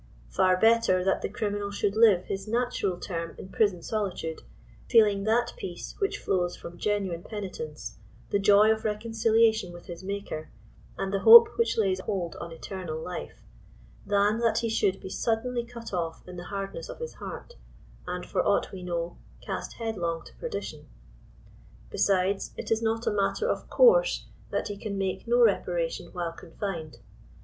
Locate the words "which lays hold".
11.55-12.35